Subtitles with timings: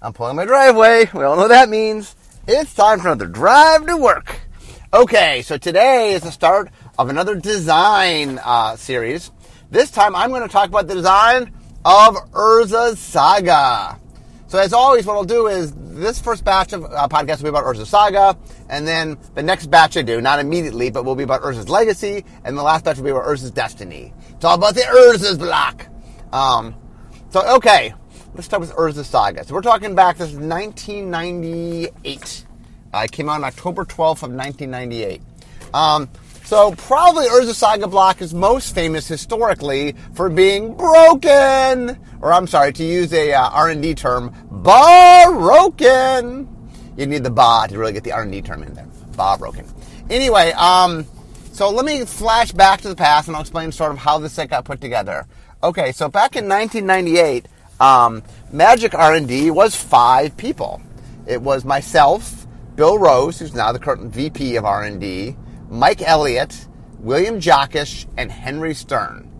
[0.00, 1.10] I'm pulling my driveway.
[1.12, 2.14] We all know what that means.
[2.46, 4.40] It's time for another drive to work.
[4.94, 9.32] Okay, so today is the start of another design uh, series.
[9.72, 11.52] This time I'm going to talk about the design
[11.84, 13.98] of Urza's Saga.
[14.46, 17.58] So as always, what I'll do is this first batch of uh, podcasts will be
[17.58, 18.38] about Urza's Saga,
[18.68, 22.24] and then the next batch I do, not immediately, but will be about Urza's Legacy,
[22.44, 24.14] and the last batch will be about Urza's Destiny.
[24.30, 25.88] It's all about the Urza's block.
[26.32, 26.76] Um,
[27.30, 27.94] so okay,
[28.34, 29.44] let's start with Urza Saga.
[29.44, 32.44] So we're talking back, this is 1998.
[32.92, 35.20] Uh, it came out on October 12th of 1998.
[35.74, 36.08] Um,
[36.44, 42.72] so probably Urza Saga block is most famous historically for being broken, or I'm sorry,
[42.74, 46.48] to use a uh, R&D term, broken.
[46.96, 48.88] You need the ba to really get the R&D term in there.
[49.16, 49.66] Ba broken.
[50.08, 51.04] Anyway, um,
[51.52, 54.32] so let me flash back to the past and I'll explain sort of how this
[54.32, 55.26] set got put together.
[55.62, 57.46] Okay, so back in 1998,
[57.80, 60.80] um, Magic R&D was five people.
[61.26, 65.36] It was myself, Bill Rose, who's now the current VP of R&D,
[65.68, 66.66] Mike Elliott,
[67.00, 69.30] William Jockusch, and Henry Stern.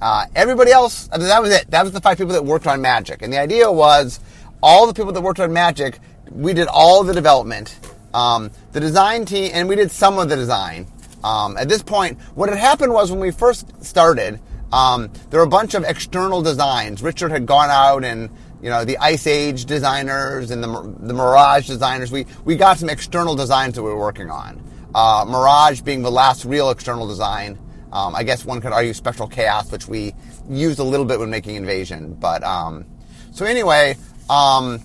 [0.00, 1.70] Uh, everybody else, that was it.
[1.70, 3.22] That was the five people that worked on Magic.
[3.22, 4.20] And the idea was
[4.62, 5.98] all the people that worked on Magic,
[6.30, 7.78] we did all the development.
[8.12, 10.86] Um, the design team, and we did some of the design.
[11.24, 14.38] Um, at this point, what had happened was when we first started,
[14.72, 17.02] um, there were a bunch of external designs.
[17.02, 18.30] Richard had gone out and
[18.62, 22.10] you know the Ice Age designers and the the Mirage designers.
[22.10, 24.62] We we got some external designs that we were working on.
[24.94, 27.58] Uh, Mirage being the last real external design.
[27.92, 30.14] Um, I guess one could argue Spectral Chaos, which we
[30.48, 32.14] used a little bit when making Invasion.
[32.14, 32.86] But um,
[33.30, 33.96] so anyway,
[34.28, 34.82] um,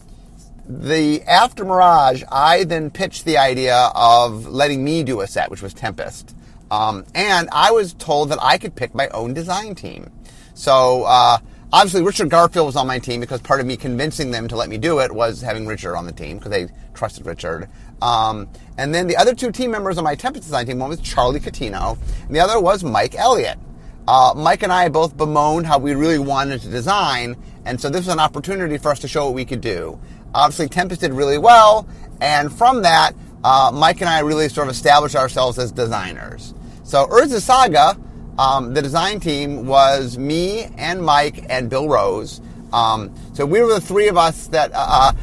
[0.68, 5.62] the after Mirage, I then pitched the idea of letting me do a set, which
[5.62, 6.36] was Tempest.
[6.72, 10.10] Um, and I was told that I could pick my own design team.
[10.54, 11.38] So uh,
[11.74, 14.70] obviously, Richard Garfield was on my team because part of me convincing them to let
[14.70, 17.70] me do it was having Richard on the team because they trusted Richard.
[18.02, 21.02] Um, and then the other two team members on my Tempest design team, one was
[21.02, 23.60] Charlie Catino, and the other was Mike Elliott.
[24.08, 28.06] Uh, Mike and I both bemoaned how we really wanted to design, and so this
[28.06, 30.00] was an opportunity for us to show what we could do.
[30.34, 31.86] Obviously, Tempest did really well,
[32.22, 36.54] and from that, uh, Mike and I really sort of established ourselves as designers.
[36.92, 37.98] So Urza Saga,
[38.38, 42.42] um, the design team was me and Mike and Bill Rose.
[42.74, 45.14] Um, so we were the three of us that uh,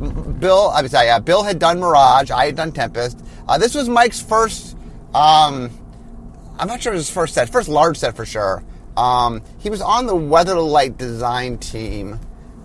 [0.00, 0.70] uh Bill.
[0.70, 2.30] I was sorry, yeah, Bill had done Mirage.
[2.30, 3.22] I had done Tempest.
[3.46, 4.74] Uh, this was Mike's first.
[5.14, 5.68] Um,
[6.58, 8.64] I'm not sure it was his first set, first large set for sure.
[8.96, 12.18] Um, he was on the Weatherlight design team,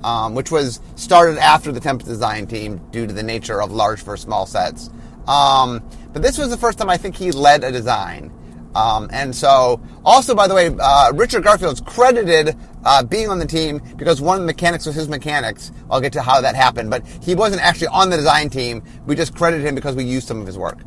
[0.06, 4.02] um, which was started after the Tempest design team due to the nature of large
[4.02, 4.90] for small sets.
[5.28, 8.32] Um, but this was the first time I think he led a design.
[8.76, 13.46] Um, and so, also, by the way, uh, Richard Garfield's credited uh, being on the
[13.46, 15.72] team because one of the mechanics was his mechanics.
[15.90, 18.84] I'll get to how that happened, but he wasn't actually on the design team.
[19.06, 20.80] We just credited him because we used some of his work.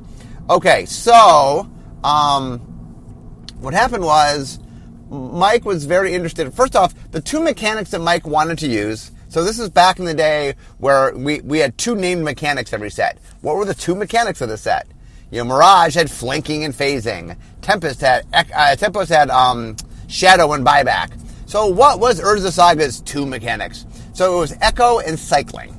[0.51, 1.71] Okay, so
[2.05, 2.59] um,
[3.61, 4.59] what happened was
[5.09, 6.53] Mike was very interested.
[6.53, 9.13] First off, the two mechanics that Mike wanted to use.
[9.29, 12.91] So this is back in the day where we, we had two named mechanics every
[12.91, 13.19] set.
[13.41, 14.87] What were the two mechanics of the set?
[15.31, 17.37] You know, Mirage had flanking and phasing.
[17.61, 19.77] Tempest had uh, Tempest had um,
[20.07, 21.21] shadow and buyback.
[21.47, 23.87] So what was Urza Saga's two mechanics?
[24.13, 25.77] So it was echo and cycling.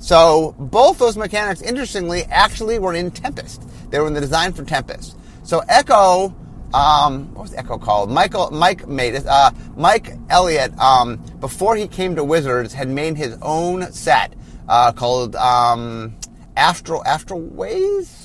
[0.00, 3.62] So both those mechanics, interestingly, actually were in Tempest.
[3.90, 5.16] They were in the design for Tempest.
[5.44, 6.34] So Echo,
[6.74, 8.10] um, what was Echo called?
[8.10, 9.26] Michael, Mike made it.
[9.26, 14.34] Uh, Mike Elliott, um, before he came to Wizards, had made his own set
[14.68, 16.14] uh, called um,
[16.56, 18.23] Astral Astral Ways.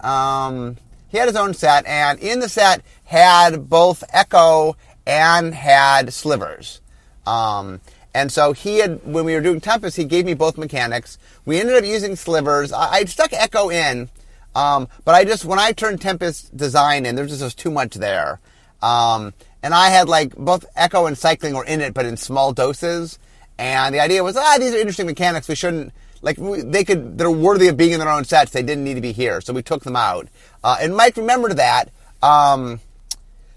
[0.00, 0.76] Um,
[1.08, 4.76] he had his own set, and in the set had both Echo
[5.06, 6.80] and had slivers.
[7.26, 7.80] Um,
[8.14, 11.18] and so he had, when we were doing Tempest, he gave me both mechanics.
[11.44, 12.72] We ended up using slivers.
[12.72, 14.08] I, I stuck Echo in,
[14.54, 17.94] um, but I just, when I turned Tempest design in, there just was too much
[17.94, 18.40] there.
[18.82, 22.52] Um, and I had like both Echo and Cycling were in it, but in small
[22.52, 23.18] doses.
[23.58, 25.48] And the idea was, ah, these are interesting mechanics.
[25.48, 25.92] We shouldn't,
[26.22, 28.52] like they could, they're worthy of being in their own sets.
[28.52, 30.28] They didn't need to be here, so we took them out.
[30.62, 31.90] Uh, and Mike remembered that.
[32.22, 32.80] Um,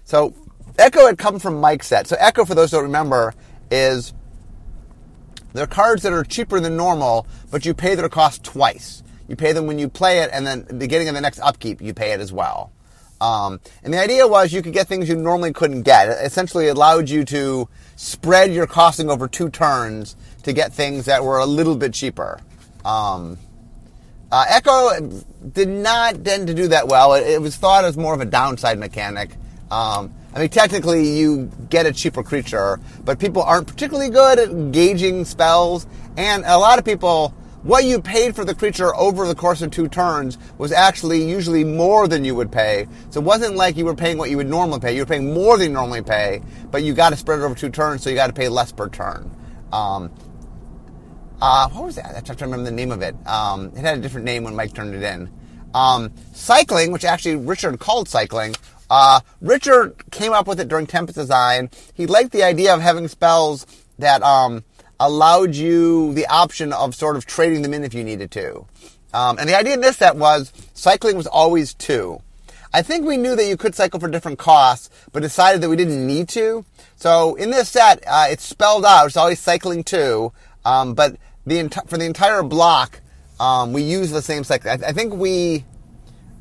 [0.04, 0.34] so
[0.78, 2.06] Echo had come from Mike's set.
[2.06, 3.34] So Echo, for those who don't remember,
[3.70, 4.12] is
[5.52, 9.02] they're cards that are cheaper than normal, but you pay their cost twice.
[9.28, 11.80] You pay them when you play it, and then the beginning of the next upkeep,
[11.80, 12.72] you pay it as well.
[13.20, 16.08] Um, and the idea was you could get things you normally couldn't get.
[16.08, 21.22] It essentially allowed you to spread your costing over two turns to get things that
[21.22, 22.40] were a little bit cheaper.
[22.84, 23.38] Um,
[24.32, 24.90] uh, Echo
[25.52, 27.14] did not tend to do that well.
[27.14, 29.30] It, it, was thought as more of a downside mechanic.
[29.70, 34.72] Um, I mean, technically, you get a cheaper creature, but people aren't particularly good at
[34.72, 35.86] gauging spells,
[36.16, 37.30] and a lot of people,
[37.64, 41.64] what you paid for the creature over the course of two turns was actually usually
[41.64, 42.86] more than you would pay.
[43.10, 44.94] So it wasn't like you were paying what you would normally pay.
[44.94, 46.40] You were paying more than you normally pay,
[46.70, 48.70] but you got to spread it over two turns, so you got to pay less
[48.70, 49.28] per turn.
[49.72, 50.12] Um,
[51.40, 52.06] uh, what was that?
[52.06, 53.14] I have to remember the name of it.
[53.26, 55.30] Um, it had a different name when Mike turned it in.
[55.74, 58.54] Um, cycling, which actually Richard called cycling,
[58.90, 61.70] uh, Richard came up with it during Tempest Design.
[61.94, 63.66] He liked the idea of having spells
[63.98, 64.64] that um,
[64.98, 68.66] allowed you the option of sort of trading them in if you needed to.
[69.14, 72.20] Um, and the idea in this set was cycling was always two.
[72.72, 75.76] I think we knew that you could cycle for different costs, but decided that we
[75.76, 76.64] didn't need to.
[76.96, 79.06] So in this set, uh, it's spelled out.
[79.06, 80.32] It's always cycling two,
[80.64, 81.16] um, but
[81.46, 83.00] the enti- for the entire block,
[83.38, 84.70] um, we use the same cycle.
[84.70, 85.64] I, I think we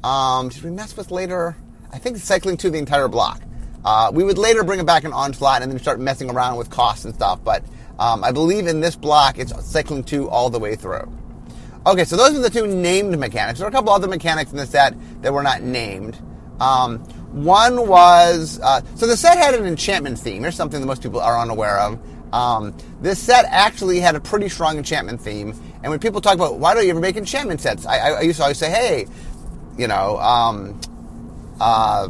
[0.03, 1.55] um, did we mess with later?
[1.91, 3.41] I think cycling two the entire block.
[3.83, 6.69] Uh, we would later bring it back in onslaught and then start messing around with
[6.69, 7.43] costs and stuff.
[7.43, 7.63] But
[7.97, 11.11] um, I believe in this block it's cycling two all the way through.
[11.85, 13.59] Okay, so those are the two named mechanics.
[13.59, 16.17] There are a couple other mechanics in the set that were not named.
[16.59, 16.99] Um,
[17.31, 20.41] one was uh, so the set had an enchantment theme.
[20.41, 21.99] Here's something that most people are unaware of.
[22.31, 25.51] Um, this set actually had a pretty strong enchantment theme.
[25.81, 28.21] And when people talk about why don't you ever make enchantment sets, I, I, I
[28.21, 29.07] used to always say, hey,
[29.77, 30.79] you know, um,
[31.59, 32.09] uh,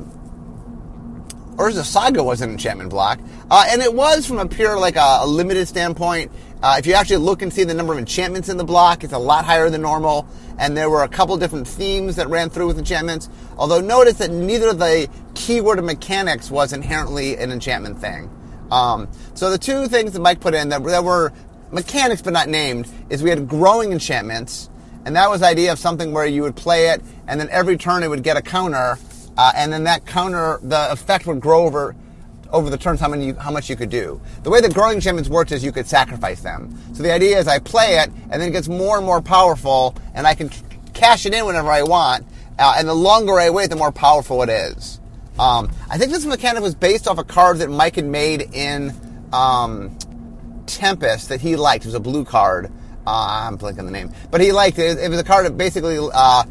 [1.56, 3.19] Urza Saga was an enchantment block,
[3.51, 6.31] uh, and it was from a pure like a, a limited standpoint.
[6.62, 9.13] Uh, if you actually look and see the number of enchantments in the block, it's
[9.13, 10.27] a lot higher than normal.
[10.57, 13.30] And there were a couple different themes that ran through with enchantments.
[13.57, 18.30] Although notice that neither of the keyword mechanics was inherently an enchantment thing.
[18.71, 21.33] Um, so the two things that Mike put in that, that were
[21.71, 24.69] mechanics but not named is we had growing enchantments,
[25.06, 27.77] and that was the idea of something where you would play it, and then every
[27.77, 28.98] turn it would get a counter,
[29.38, 31.95] uh, and then that counter, the effect would grow over
[32.51, 34.19] over the turns how many how much you could do.
[34.42, 36.75] The way the growing enchantments worked is you could sacrifice them.
[36.94, 39.95] So the idea is I play it, and then it gets more and more powerful,
[40.16, 40.50] and I can
[40.94, 42.25] cash it in whenever I want.
[42.57, 45.00] Uh, and the longer I wait, the more powerful it is.
[45.40, 48.94] Um, I think this mechanic was based off a card that Mike had made in
[49.32, 49.98] um,
[50.66, 51.86] Tempest that he liked.
[51.86, 52.70] It was a blue card.
[53.08, 55.00] Uh, I'm blanking the name, but he liked it.
[55.00, 56.44] It was a card that basically uh,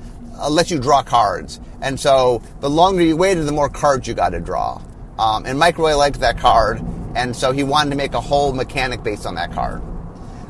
[0.51, 4.31] lets you draw cards, and so the longer you waited, the more cards you got
[4.31, 4.83] to draw.
[5.19, 6.81] Um, and Mike really liked that card,
[7.15, 9.83] and so he wanted to make a whole mechanic based on that card.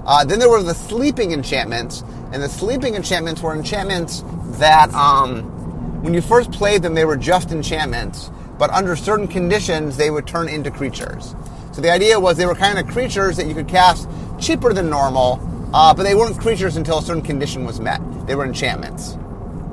[0.07, 2.03] Uh, then there were the sleeping enchantments,
[2.33, 4.23] and the sleeping enchantments were enchantments
[4.59, 5.58] that, um,
[6.01, 10.27] when you first played them, they were just enchantments, but under certain conditions, they would
[10.27, 11.35] turn into creatures.
[11.73, 14.09] So the idea was they were kind of creatures that you could cast
[14.39, 15.41] cheaper than normal,
[15.73, 18.01] uh, but they weren't creatures until a certain condition was met.
[18.27, 19.15] They were enchantments,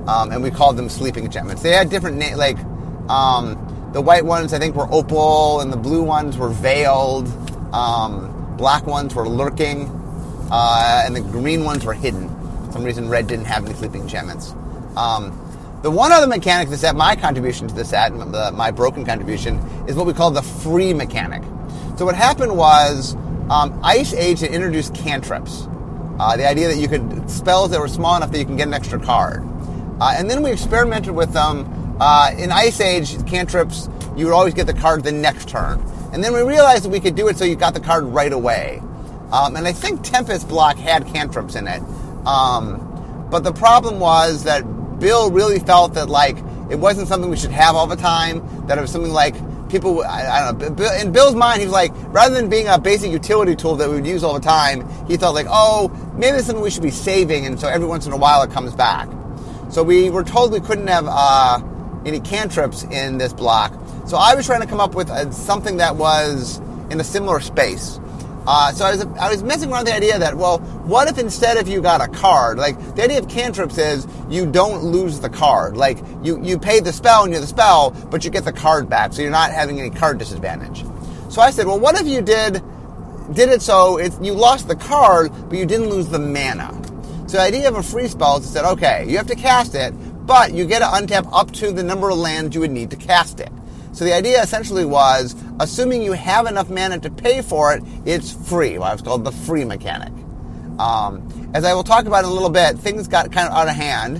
[0.07, 1.61] um, and we called them sleeping enchantments.
[1.61, 2.57] They had different names, like
[3.09, 7.27] um, the white ones I think were opal, and the blue ones were veiled.
[7.73, 9.89] Um, black ones were lurking,
[10.51, 12.29] uh, and the green ones were hidden.
[12.67, 14.53] For some reason, red didn't have any sleeping enchantments.
[14.97, 15.39] Um,
[15.85, 18.11] the one other mechanic that's at my contribution to the set,
[18.55, 21.43] my broken contribution, is what we call the free mechanic.
[21.95, 23.13] So what happened was
[23.51, 25.67] um, Ice Age had introduced cantrips.
[26.19, 28.67] Uh, the idea that you could spells that were small enough that you can get
[28.67, 29.47] an extra card.
[30.01, 34.55] Uh, and then we experimented with them uh, in Ice Age, cantrips, you would always
[34.55, 35.79] get the card the next turn.
[36.11, 38.33] And then we realized that we could do it so you got the card right
[38.33, 38.81] away.
[39.31, 41.83] Um, and I think Tempest Block had cantrips in it.
[42.25, 44.63] Um, but the problem was that
[44.99, 46.37] Bill really felt that, like,
[46.69, 49.35] it wasn't something we should have all the time, that it was something like
[49.69, 52.79] people, I, I don't know, in Bill's mind, he was like, rather than being a
[52.79, 56.37] basic utility tool that we would use all the time, he thought, like, oh, maybe
[56.37, 58.73] it's something we should be saving, and so every once in a while it comes
[58.73, 59.09] back.
[59.69, 61.05] So we were told we couldn't have.
[61.07, 61.61] Uh,
[62.05, 63.73] any cantrips in this block.
[64.07, 66.59] So I was trying to come up with a, something that was
[66.89, 67.99] in a similar space.
[68.47, 71.17] Uh, so I was, I was messing around with the idea that, well, what if
[71.17, 75.19] instead of you got a card, like the idea of cantrips is you don't lose
[75.19, 75.75] the card.
[75.75, 78.87] Like you, you pay the spell and you're the spell, but you get the card
[78.87, 80.85] back, so you're not having any card disadvantage.
[81.29, 82.61] So I said, well, what if you did,
[83.33, 86.71] did it so it, you lost the card, but you didn't lose the mana?
[87.27, 89.91] So the idea of a free spell is said, okay, you have to cast it,
[90.27, 92.95] but you get to untap up to the number of lands you would need to
[92.95, 93.51] cast it.
[93.95, 98.33] So the idea essentially was, assuming you have enough mana to pay for it, it's
[98.49, 98.77] free.
[98.77, 100.11] Well, it's called the free mechanic.
[100.77, 103.69] Um, as I will talk about in a little bit, things got kind of out
[103.69, 104.17] of hand.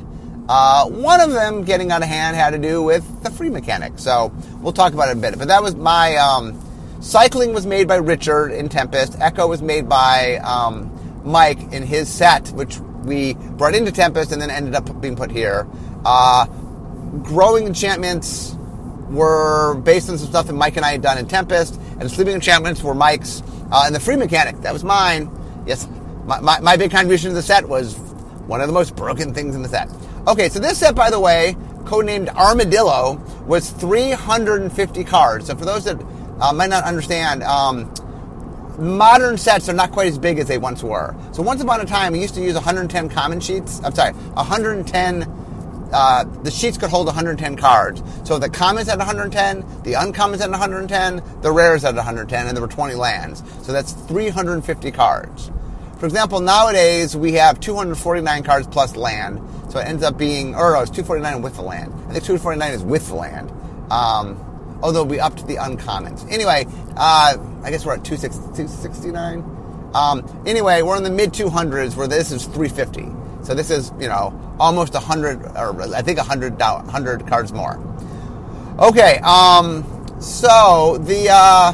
[0.48, 4.00] Uh, one of them getting out of hand had to do with the free mechanic.
[4.00, 5.38] So we'll talk about it in a bit.
[5.38, 6.58] But that was my um,
[7.02, 9.20] cycling was made by Richard in Tempest.
[9.20, 10.90] Echo was made by um,
[11.26, 15.32] Mike in his set, which we brought into Tempest and then ended up being put
[15.32, 15.68] here.
[16.06, 16.46] Uh,
[17.24, 18.55] growing enchantments
[19.10, 22.34] were based on some stuff that Mike and I had done in Tempest, and sleeping
[22.34, 25.30] enchantments were Mike's, uh, and the free mechanic that was mine.
[25.66, 25.88] Yes,
[26.26, 27.96] my, my, my big contribution to the set was
[28.48, 29.90] one of the most broken things in the set.
[30.28, 35.48] Okay, so this set, by the way, codenamed Armadillo, was 350 cards.
[35.48, 36.02] So for those that
[36.40, 37.94] uh, might not understand, um,
[38.78, 41.16] modern sets are not quite as big as they once were.
[41.32, 43.82] So once upon a time, we used to use 110 common sheets.
[43.84, 45.45] I'm sorry, 110.
[45.94, 48.02] Uh, the sheets could hold 110 cards.
[48.24, 52.62] So the commons at 110, the uncommons at 110, the rares at 110, and there
[52.62, 53.44] were 20 lands.
[53.62, 55.52] So that's 350 cards.
[56.00, 59.42] For example, nowadays we have 249 cards plus land.
[59.70, 61.94] So it ends up being, or it's 249 with the land.
[62.10, 63.52] I think 249 is with the land.
[63.92, 66.30] Um, although we up to the uncommons.
[66.32, 66.66] Anyway,
[66.96, 69.92] uh, I guess we're at 269.
[69.94, 73.25] Um, anyway, we're in the mid 200s where this is 350.
[73.46, 77.80] So this is, you know, almost 100, or I think 100, 100 cards more.
[78.80, 79.86] Okay, um,
[80.20, 81.72] so the, uh,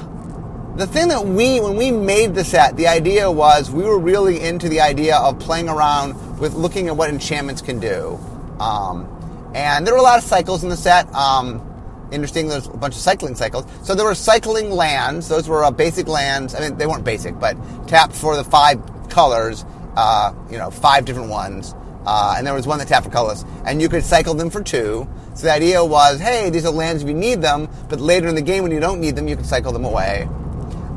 [0.75, 4.41] the thing that we, when we made the set, the idea was we were really
[4.41, 8.19] into the idea of playing around with looking at what enchantments can do.
[8.59, 9.07] Um,
[9.55, 11.11] and there were a lot of cycles in the set.
[11.13, 11.65] Um,
[12.11, 12.47] interesting.
[12.47, 13.65] There's a bunch of cycling cycles.
[13.83, 15.29] So there were cycling lands.
[15.29, 16.53] Those were uh, basic lands.
[16.53, 17.55] I mean, they weren't basic, but
[17.87, 19.65] tapped for the five colors.
[19.95, 21.75] Uh, you know, five different ones.
[22.05, 23.45] Uh, and there was one that for colors.
[23.65, 25.07] And you could cycle them for two.
[25.35, 28.35] So the idea was, hey, these are lands if you need them, but later in
[28.35, 30.27] the game when you don't need them, you can cycle them away.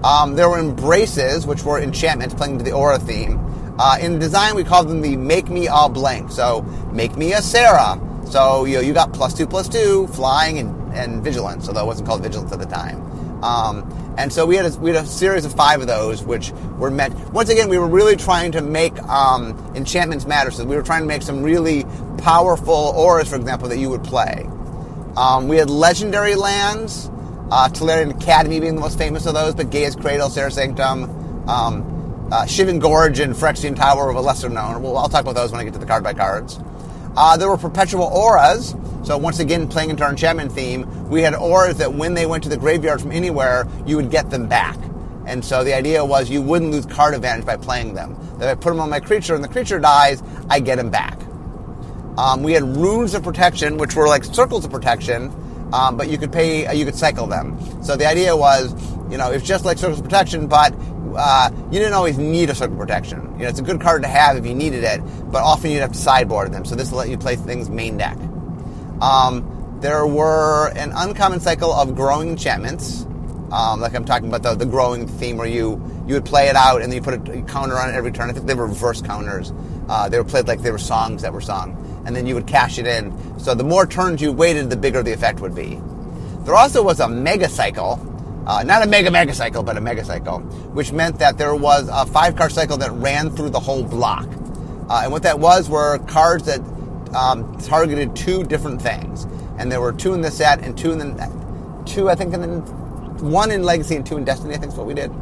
[0.03, 3.41] Um, there were embraces, which were enchantments playing to the aura theme.
[3.79, 6.31] Uh, in design, we called them the Make Me All Blank.
[6.31, 8.01] So, make me a Serra.
[8.27, 11.87] So, you know, you got plus two, plus two, flying and and Vigilance, although it
[11.87, 13.03] wasn't called Vigilance at the time.
[13.45, 16.53] Um, and so we had, a, we had a series of five of those, which
[16.79, 17.15] were meant.
[17.33, 20.51] Once again, we were really trying to make um, enchantments matter.
[20.51, 21.85] So we were trying to make some really
[22.19, 24.49] powerful auras, for example, that you would play.
[25.17, 27.11] Um, we had legendary lands,
[27.51, 31.05] uh, Academy being the most famous of those, but Gaea's Cradle, Serra Sanctum,
[31.49, 34.83] um, uh, Shivan Gorge, and Phyrexian Tower were lesser known.
[34.83, 36.59] Well, I'll talk about those when I get to the card by cards.
[37.17, 38.75] Uh, there were perpetual auras.
[39.05, 42.43] So once again, playing into our enchantment theme, we had auras that when they went
[42.45, 44.79] to the graveyard from anywhere, you would get them back.
[45.27, 48.19] And so the idea was you wouldn't lose card advantage by playing them.
[48.39, 51.21] That I put them on my creature and the creature dies, I get them back.
[52.17, 55.31] Um, we had runes of protection, which were like circles of protection,
[55.75, 57.59] um, but you could pay, uh, you could cycle them.
[57.83, 58.73] So the idea was,
[59.11, 60.75] you know, it's just like circles of protection, but
[61.15, 63.21] uh, you didn't always need a circle of protection.
[63.35, 65.81] You know, it's a good card to have if you needed it, but often you'd
[65.81, 66.65] have to sideboard them.
[66.65, 68.17] So this will let you play things main deck.
[69.01, 73.05] Um, there were an uncommon cycle of growing enchantments,
[73.55, 76.57] um, like I'm talking about the, the growing theme where you you would play it
[76.57, 78.29] out and then you put a counter on it every turn.
[78.29, 79.53] I think they were reverse counters.
[79.89, 82.47] Uh, they were played like they were songs that were sung, and then you would
[82.47, 83.13] cash it in.
[83.39, 85.81] So the more turns you waited, the bigger the effect would be.
[86.45, 88.01] There also was a mega cycle,
[88.47, 90.41] uh, not a mega mega cycle, but a mega cycle,
[90.73, 94.27] which meant that there was a five card cycle that ran through the whole block.
[94.89, 96.61] Uh, and what that was were cards that
[97.15, 99.25] um, targeted two different things,
[99.59, 102.41] and there were two in the set and two in the two I think in
[102.41, 102.47] the,
[103.25, 104.55] one in Legacy and two in Destiny.
[104.55, 105.13] I think is what we did.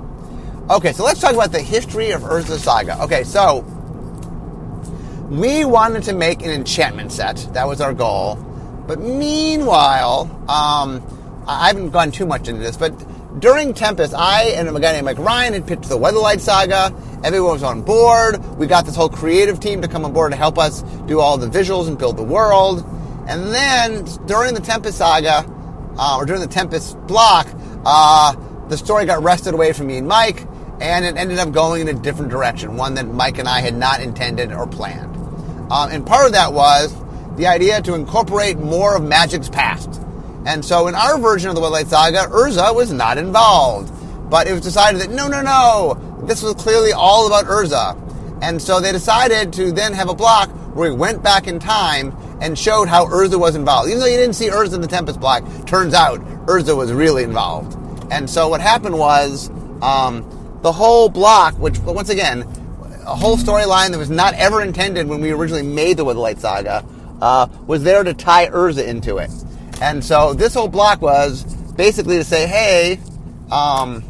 [0.71, 3.03] Okay, so let's talk about the history of Urza Saga.
[3.03, 3.61] Okay, so
[5.29, 7.37] we wanted to make an enchantment set.
[7.53, 8.37] That was our goal.
[8.87, 11.03] But meanwhile, um,
[11.47, 12.93] I haven't gone too much into this, but
[13.43, 16.95] during Tempest, I and a guy named Mike Ryan had pitched the Weatherlight Saga.
[17.25, 18.39] Everyone was on board.
[18.57, 21.37] We got this whole creative team to come on board to help us do all
[21.37, 22.87] the visuals and build the world.
[23.27, 25.45] And then during the Tempest Saga,
[25.99, 27.49] uh, or during the Tempest block,
[27.85, 28.37] uh,
[28.69, 30.47] the story got wrested away from me and Mike,
[30.81, 33.75] and it ended up going in a different direction, one that Mike and I had
[33.77, 35.17] not intended or planned.
[35.73, 36.95] Um, and part of that was
[37.37, 40.02] the idea to incorporate more of Magic's past.
[40.47, 43.93] And so in our version of the Weatherlight Saga, Urza was not involved.
[44.29, 47.99] But it was decided that no, no, no, this was clearly all about Urza.
[48.43, 52.17] And so they decided to then have a block where we went back in time
[52.41, 53.89] and showed how Urza was involved.
[53.89, 57.23] Even though you didn't see Urza in the Tempest block, turns out Urza was really
[57.23, 57.79] involved.
[58.11, 59.49] And so what happened was
[59.81, 60.25] um,
[60.63, 62.43] the whole block, which once again,
[63.07, 66.85] a whole storyline that was not ever intended when we originally made the Weatherlight Saga,
[67.21, 69.31] uh, was there to tie Urza into it.
[69.83, 71.43] And so this whole block was
[71.75, 73.01] basically to say, hey,
[73.51, 74.03] um,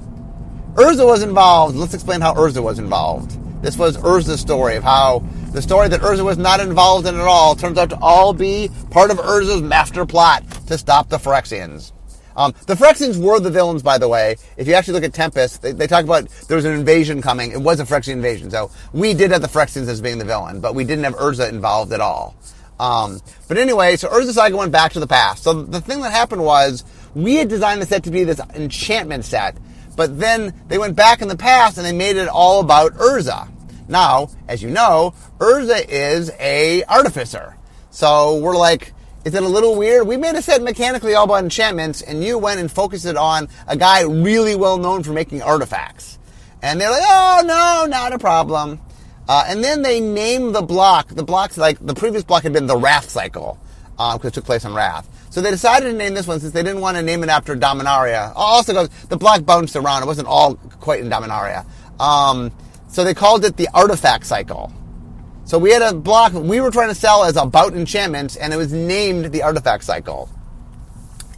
[0.74, 1.76] Urza was involved.
[1.76, 3.38] Let's explain how Urza was involved.
[3.62, 5.20] This was Urza's story of how
[5.52, 8.70] the story that Urza was not involved in at all turns out to all be
[8.90, 11.92] part of Urza's master plot to stop the Phyrexians.
[12.36, 14.36] Um, the Phyrexians were the villains, by the way.
[14.58, 17.50] If you actually look at Tempest, they, they, talk about there was an invasion coming.
[17.50, 18.50] It was a Phyrexian invasion.
[18.50, 21.48] So we did have the Phyrexians as being the villain, but we didn't have Urza
[21.48, 22.36] involved at all.
[22.82, 25.44] Um, but anyway, so Urza Saga went back to the past.
[25.44, 26.82] So the thing that happened was
[27.14, 29.56] we had designed the set to be this enchantment set,
[29.94, 33.48] but then they went back in the past and they made it all about Urza.
[33.86, 37.56] Now, as you know, Urza is a artificer.
[37.90, 38.92] So we're like,
[39.24, 40.08] is it a little weird?
[40.08, 43.48] We made a set mechanically all about enchantments, and you went and focused it on
[43.68, 46.18] a guy really well known for making artifacts.
[46.62, 48.80] And they're like, oh no, not a problem.
[49.32, 51.08] Uh, and then they named the block.
[51.08, 53.58] The block's like the previous block had been the Rath cycle
[53.92, 55.08] because uh, it took place on Rath.
[55.30, 57.56] So they decided to name this one since they didn't want to name it after
[57.56, 58.34] Dominaria.
[58.36, 61.64] Also, goes the block bounced around; it wasn't all quite in Dominaria.
[61.98, 62.52] Um,
[62.88, 64.70] so they called it the Artifact cycle.
[65.46, 68.58] So we had a block we were trying to sell as about enchantments, and it
[68.58, 70.28] was named the Artifact cycle.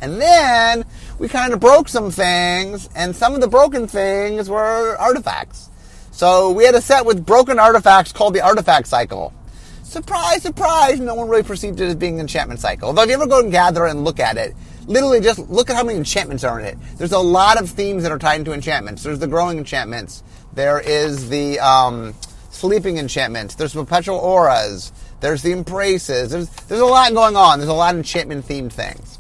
[0.01, 0.85] And then
[1.21, 5.71] we kind of broke some things, and some of the broken things were artifacts.
[6.15, 9.35] So we had a set with broken artifacts called the Artifact Cycle.
[9.83, 12.87] Surprise, surprise, no one really perceived it as being an enchantment cycle.
[12.87, 14.55] Although if you ever go and gather and look at it,
[14.87, 16.79] literally just look at how many enchantments are in it.
[16.99, 19.03] There's a lot of themes that are tied into enchantments.
[19.03, 20.23] There's the growing enchantments.
[20.53, 22.15] There is the um,
[22.51, 23.57] sleeping enchantments.
[23.57, 24.93] There's perpetual auras.
[25.19, 26.31] There's the embraces.
[26.31, 27.59] There's there's a lot going on.
[27.59, 29.19] There's a lot of enchantment themed things.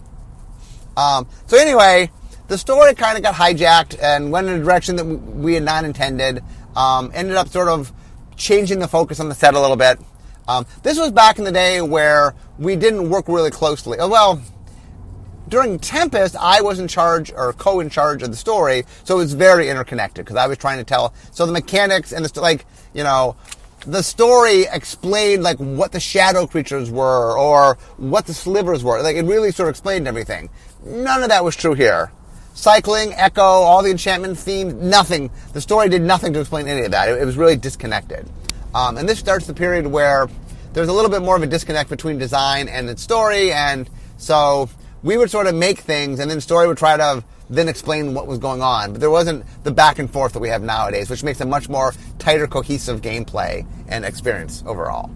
[0.97, 2.13] Um, so anyway,
[2.47, 5.85] the story kind of got hijacked and went in a direction that we had not
[5.85, 6.43] intended.
[6.77, 7.93] Um, ended up sort of
[8.37, 9.99] changing the focus on the set a little bit.
[10.47, 13.99] Um, this was back in the day where we didn't work really closely.
[13.99, 14.43] Uh, well,
[15.49, 19.19] during Tempest, I was in charge or co in charge of the story, so it
[19.19, 21.15] was very interconnected because I was trying to tell.
[21.31, 23.37] So the mechanics and the like, you know,
[23.87, 29.03] the story explained like what the shadow creatures were or what the slivers were.
[29.03, 30.51] Like it really sort of explained everything.
[30.85, 32.11] None of that was true here
[32.55, 35.31] cycling, echo, all the enchantment themes, nothing.
[35.53, 37.09] The story did nothing to explain any of that.
[37.09, 38.29] It, it was really disconnected.
[38.75, 40.29] Um, and this starts the period where
[40.73, 44.69] there's a little bit more of a disconnect between design and the story, and so
[45.03, 48.27] we would sort of make things, and then story would try to then explain what
[48.27, 48.93] was going on.
[48.93, 51.69] But there wasn't the back and forth that we have nowadays, which makes a much
[51.69, 55.11] more tighter, cohesive gameplay and experience overall.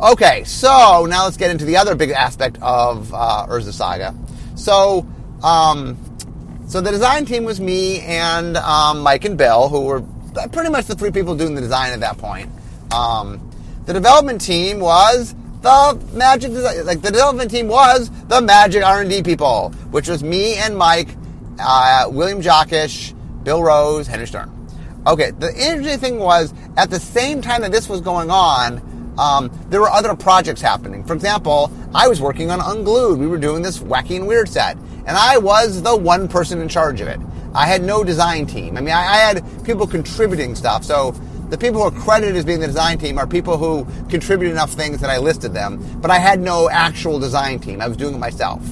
[0.00, 4.14] Okay, so now let's get into the other big aspect of uh, Urza Saga.
[4.54, 5.06] So,
[5.42, 5.96] um,
[6.68, 10.02] so the design team was me and um, Mike and Bill, who were
[10.52, 12.50] pretty much the three people doing the design at that point.
[12.92, 13.40] Um,
[13.86, 16.52] the development team was the magic
[16.84, 21.08] like the development team was the magic r&d people which was me and mike
[21.58, 24.52] uh, william jockusch bill rose henry stern.
[25.06, 29.50] Okay the interesting thing was at the same time that this was going on um,
[29.68, 31.02] there were other projects happening.
[31.02, 33.18] For example i was working on unglued.
[33.18, 34.76] We were doing this wacky and weird set
[35.08, 37.18] and I was the one person in charge of it.
[37.54, 38.76] I had no design team.
[38.76, 40.84] I mean, I, I had people contributing stuff.
[40.84, 41.12] So
[41.48, 44.70] the people who are credited as being the design team are people who contributed enough
[44.70, 47.80] things that I listed them, but I had no actual design team.
[47.80, 48.62] I was doing it myself.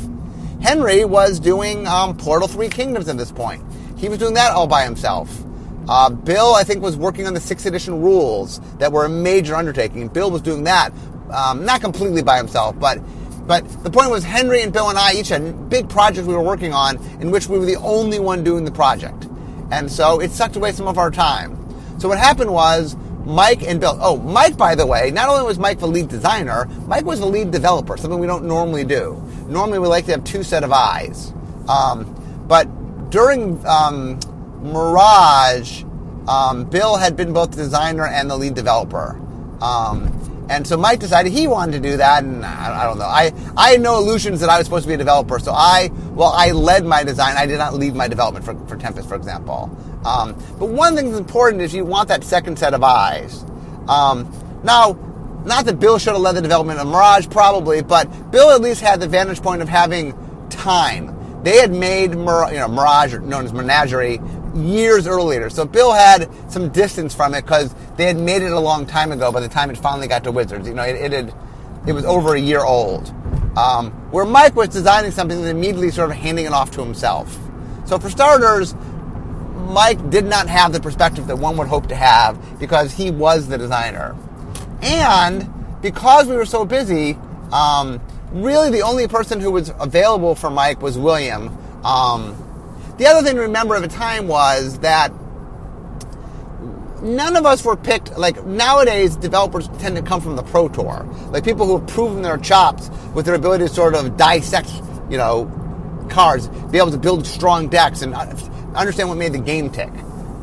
[0.60, 3.64] Henry was doing um, Portal 3 Kingdoms at this point.
[3.96, 5.42] He was doing that all by himself.
[5.88, 9.54] Uh, Bill, I think, was working on the 6th edition rules that were a major
[9.54, 10.08] undertaking.
[10.08, 10.92] Bill was doing that,
[11.30, 12.98] um, not completely by himself, but
[13.46, 16.42] but the point was, Henry and Bill and I each had big projects we were
[16.42, 19.28] working on in which we were the only one doing the project.
[19.70, 21.56] And so it sucked away some of our time.
[21.98, 23.98] So what happened was, Mike and Bill.
[24.00, 27.26] Oh, Mike, by the way, not only was Mike the lead designer, Mike was the
[27.26, 29.20] lead developer, something we don't normally do.
[29.48, 31.32] Normally, we like to have two set of eyes.
[31.68, 34.20] Um, but during um,
[34.62, 35.82] Mirage,
[36.28, 39.20] um, Bill had been both the designer and the lead developer.
[39.60, 40.15] Um,
[40.48, 43.04] and so Mike decided he wanted to do that, and I, don't know.
[43.04, 45.90] I, I had no illusions that I was supposed to be a developer, so I,
[46.10, 47.36] well, I led my design.
[47.36, 49.76] I did not lead my development for, for Tempest, for example.
[50.04, 53.44] Um, but one thing that's important is you want that second set of eyes.
[53.88, 54.32] Um,
[54.62, 54.92] now,
[55.44, 58.80] not that Bill should have led the development of Mirage, probably, but Bill at least
[58.80, 60.14] had the vantage point of having
[60.48, 61.12] time.
[61.42, 64.20] They had made Mir- you know, Mirage, known as Menagerie,
[64.56, 65.50] years earlier.
[65.50, 69.12] So Bill had some distance from it because they had made it a long time
[69.12, 69.30] ago.
[69.30, 71.34] By the time it finally got to Wizards, you know, it, it had
[71.86, 73.12] it was over a year old.
[73.56, 77.38] Um, where Mike was designing something and immediately sort of handing it off to himself.
[77.86, 78.74] So for starters,
[79.54, 83.48] Mike did not have the perspective that one would hope to have because he was
[83.48, 84.14] the designer,
[84.82, 85.48] and
[85.80, 87.18] because we were so busy.
[87.52, 88.00] Um,
[88.32, 91.56] really, the only person who was available for Mike was William.
[91.84, 92.34] Um,
[92.98, 95.12] the other thing to remember at the time was that
[97.02, 98.16] none of us were picked.
[98.18, 102.22] Like nowadays, developers tend to come from the Pro Tour, like people who have proven
[102.22, 104.70] their chops with their ability to sort of dissect,
[105.10, 105.50] you know,
[106.10, 108.14] cards, be able to build strong decks, and
[108.74, 109.90] understand what made the game tick.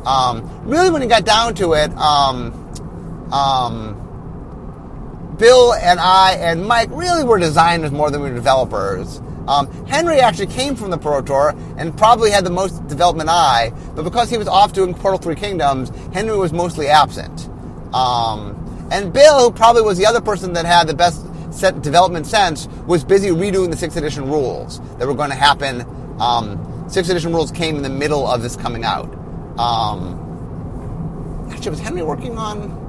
[0.06, 2.52] Um, really, when it got down to it, um,
[3.32, 4.00] um,
[5.38, 9.20] Bill and I and Mike really were designers more than we were developers.
[9.48, 13.72] Um, Henry actually came from the Pro Tour and probably had the most development eye,
[13.94, 17.48] but because he was off doing Portal 3 Kingdoms, Henry was mostly absent.
[17.94, 22.26] Um, and Bill, who probably was the other person that had the best set development
[22.26, 25.82] sense, was busy redoing the 6th edition rules that were going to happen.
[26.20, 29.12] Um, 6th edition rules came in the middle of this coming out.
[29.58, 30.20] Um,
[31.50, 32.82] actually, was Henry working on.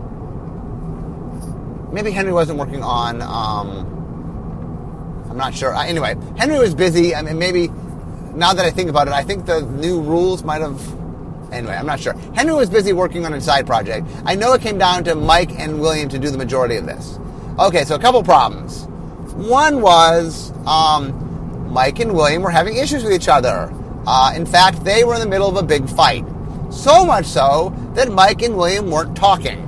[1.94, 3.22] Maybe Henry wasn't working on.
[3.22, 3.95] Um,
[5.36, 5.76] I'm not sure.
[5.76, 7.14] Uh, anyway, Henry was busy.
[7.14, 7.68] I mean, maybe
[8.36, 10.82] now that I think about it, I think the new rules might have.
[11.52, 12.14] Anyway, I'm not sure.
[12.34, 14.08] Henry was busy working on a side project.
[14.24, 17.20] I know it came down to Mike and William to do the majority of this.
[17.60, 18.86] Okay, so a couple problems.
[19.34, 23.74] One was um, Mike and William were having issues with each other.
[24.08, 26.24] Uh, in fact, they were in the middle of a big fight.
[26.72, 29.62] So much so that Mike and William weren't talking.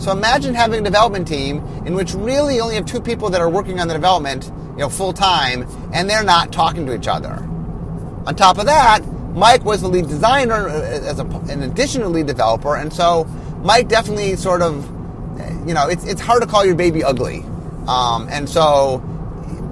[0.00, 3.48] So imagine having a development team in which really only have two people that are
[3.48, 7.34] working on the development you know, full time, and they're not talking to each other.
[8.26, 9.00] On top of that,
[9.34, 13.24] Mike was the lead designer uh, as a, an additional lead developer, and so
[13.64, 14.86] Mike definitely sort of,
[15.66, 17.40] you know, it's, it's hard to call your baby ugly.
[17.88, 18.98] Um, and so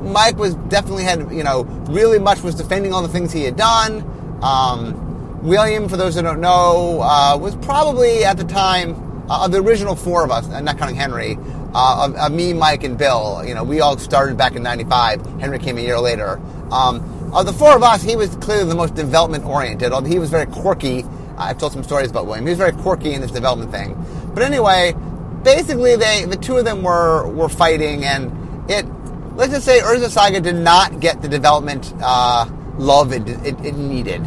[0.02, 3.56] Mike was definitely had, you know, really much was defending all the things he had
[3.56, 4.02] done.
[4.42, 9.52] Um, William, for those who don't know, uh, was probably at the time uh, of
[9.52, 11.36] the original four of us, not counting Henry,
[11.74, 13.42] uh, of, of, me, Mike, and Bill.
[13.44, 15.24] You know, we all started back in '95.
[15.40, 16.40] Henry came a year later.
[16.70, 19.92] Um, of the four of us, he was clearly the most development oriented.
[19.92, 21.04] Although he was very quirky.
[21.38, 22.46] I've told some stories about William.
[22.46, 23.94] He was very quirky in this development thing.
[24.32, 24.94] But anyway,
[25.42, 28.86] basically, they the two of them were were fighting, and it.
[29.34, 32.46] Let's just say Urza Saga did not get the development uh,
[32.78, 34.22] love it, it, it needed.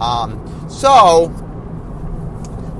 [0.00, 1.32] Um, so,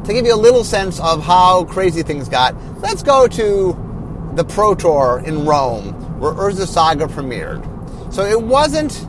[0.09, 4.45] to give you a little sense of how crazy things got, let's go to the
[4.45, 7.63] Pro Tour in Rome, where Urza Saga premiered.
[8.13, 9.07] So it wasn't,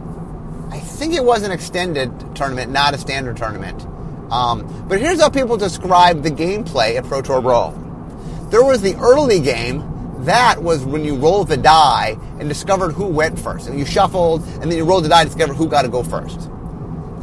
[0.69, 3.81] I think it was an extended tournament, not a standard tournament.
[4.29, 8.47] Um, but here's how people describe the gameplay at Pro Tour Rome.
[8.49, 9.85] There was the early game.
[10.25, 13.69] That was when you rolled the die and discovered who went first.
[13.69, 16.03] And you shuffled, and then you rolled the die to discover who got to go
[16.03, 16.49] first.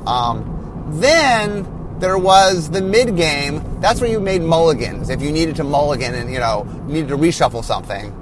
[0.07, 3.63] Um, then there was the mid game.
[3.81, 7.17] That's where you made mulligans if you needed to mulligan and you know needed to
[7.17, 8.13] reshuffle something.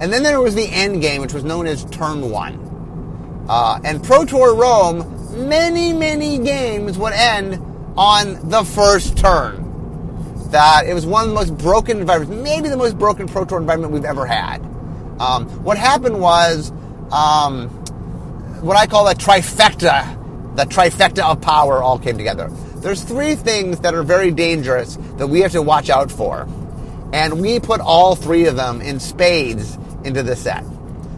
[0.00, 3.46] And then there was the end game, which was known as turn one.
[3.48, 7.54] Uh, and Pro Tour Rome, many many games would end
[7.96, 9.66] on the first turn.
[10.50, 13.60] That it was one of the most broken environments, maybe the most broken Pro Tour
[13.60, 14.58] environment we've ever had.
[15.20, 16.72] Um, what happened was
[17.12, 17.68] um,
[18.60, 23.80] what I call a trifecta, the trifecta of power all came together there's three things
[23.80, 26.48] that are very dangerous that we have to watch out for.
[27.12, 30.64] And we put all three of them in spades into the set.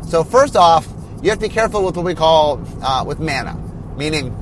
[0.09, 0.89] So first off,
[1.23, 3.55] you have to be careful with what we call uh, with mana,
[3.97, 4.35] meaning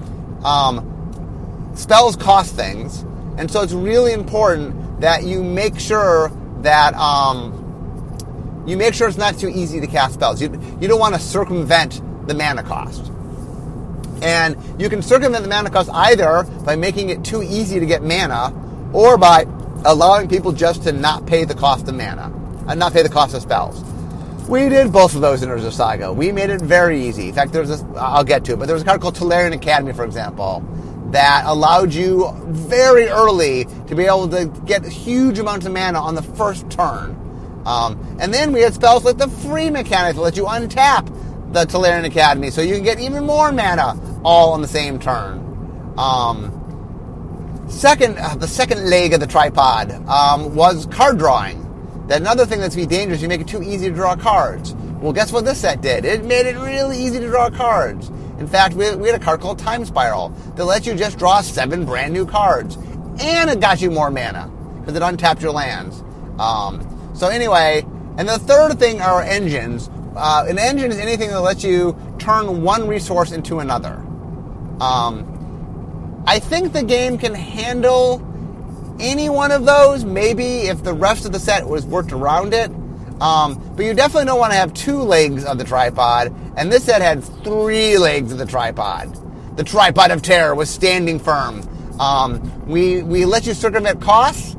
[0.44, 3.02] um, spells cost things,
[3.36, 6.30] and so it's really important that you make sure
[6.62, 10.40] that um, you make sure it's not too easy to cast spells.
[10.40, 10.48] You,
[10.80, 13.09] you don't want to circumvent the mana cost.
[14.22, 18.02] And you can circumvent the mana cost either by making it too easy to get
[18.02, 18.52] mana
[18.92, 19.46] or by
[19.84, 22.32] allowing people just to not pay the cost of mana
[22.68, 23.82] and not pay the cost of spells.
[24.48, 26.12] We did both of those in Urza Saga.
[26.12, 27.28] We made it very easy.
[27.28, 29.54] In fact, there's this, I'll get to it, but there was a card called Tolarian
[29.54, 30.64] Academy, for example,
[31.12, 36.14] that allowed you very early to be able to get huge amounts of mana on
[36.14, 37.16] the first turn.
[37.64, 41.06] Um, and then we had spells like the free mechanic that let you untap
[41.52, 45.94] the Tolarian Academy, so you can get even more mana all on the same turn.
[45.98, 51.66] Um, second, uh, the second leg of the tripod um, was card drawing.
[52.06, 53.22] That another thing that's be dangerous.
[53.22, 54.74] You make it too easy to draw cards.
[55.00, 56.04] Well, guess what this set did?
[56.04, 58.08] It made it really easy to draw cards.
[58.38, 61.40] In fact, we, we had a card called Time Spiral that lets you just draw
[61.40, 62.76] seven brand new cards,
[63.20, 66.02] and it got you more mana because it untapped your lands.
[66.38, 67.84] Um, so anyway,
[68.16, 69.90] and the third thing are engines.
[70.16, 73.94] Uh, an engine is anything that lets you turn one resource into another.
[74.80, 78.26] Um, I think the game can handle
[79.00, 82.70] any one of those, maybe if the rest of the set was worked around it.
[83.20, 86.84] Um, but you definitely don't want to have two legs of the tripod, and this
[86.84, 89.16] set had three legs of the tripod.
[89.56, 91.62] The tripod of terror was standing firm.
[92.00, 94.56] Um, we we let you circumvent costs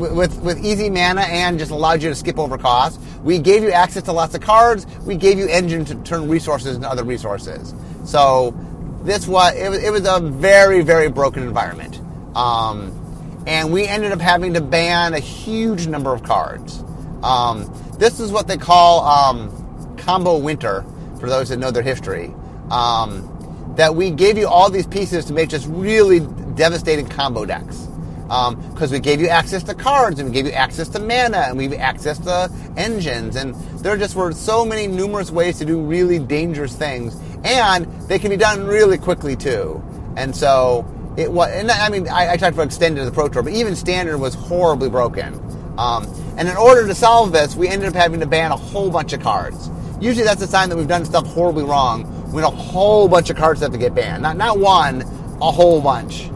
[0.00, 2.98] with with easy mana and just allowed you to skip over costs.
[3.22, 4.86] We gave you access to lots of cards.
[5.04, 7.74] We gave you engine to turn resources into other resources.
[8.04, 8.54] So
[9.02, 12.00] this was it, was it was a very very broken environment,
[12.34, 16.82] um, and we ended up having to ban a huge number of cards.
[17.22, 20.84] Um, this is what they call um, combo winter
[21.18, 22.34] for those that know their history,
[22.70, 26.20] um, that we gave you all these pieces to make just really
[26.54, 27.89] devastating combo decks.
[28.30, 31.46] Because um, we gave you access to cards, and we gave you access to mana,
[31.48, 35.58] and we gave you access to engines, and there just were so many numerous ways
[35.58, 39.82] to do really dangerous things, and they can be done really quickly too.
[40.16, 43.42] And so it was, and I mean, I, I talked about extended the Pro Tour,
[43.42, 45.34] but even standard was horribly broken.
[45.76, 48.90] Um, and in order to solve this, we ended up having to ban a whole
[48.90, 49.70] bunch of cards.
[50.00, 53.36] Usually that's a sign that we've done stuff horribly wrong when a whole bunch of
[53.36, 54.22] cards have to get banned.
[54.22, 55.02] Not, not one,
[55.42, 56.30] a whole bunch.